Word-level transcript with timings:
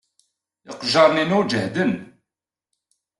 Iqejjaṛen-inu 0.71 1.39
jehden. 1.49 1.91